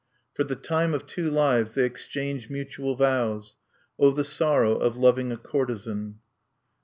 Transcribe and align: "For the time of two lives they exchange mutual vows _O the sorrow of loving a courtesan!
"For 0.33 0.43
the 0.43 0.55
time 0.55 0.95
of 0.95 1.05
two 1.05 1.29
lives 1.29 1.75
they 1.75 1.85
exchange 1.85 2.49
mutual 2.49 2.95
vows 2.95 3.53
_O 3.99 4.15
the 4.15 4.23
sorrow 4.23 4.75
of 4.75 4.97
loving 4.97 5.31
a 5.31 5.37
courtesan! 5.37 6.15